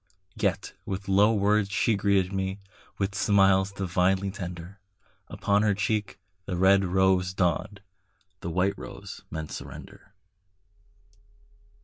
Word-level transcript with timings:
Yet 0.33 0.73
with 0.83 1.07
low 1.07 1.31
words 1.31 1.69
she 1.69 1.93
greeted 1.93 2.33
me, 2.33 2.59
With 2.97 3.13
smiles 3.13 3.71
divinely 3.71 4.31
tender; 4.31 4.79
Upon 5.27 5.61
her 5.61 5.75
cheek 5.75 6.17
the 6.47 6.57
red 6.57 6.83
rose 6.83 7.35
dawned, 7.35 7.81
The 8.39 8.49
white 8.49 8.79
rose 8.79 9.21
meant 9.29 9.51
surrender. 9.51 10.15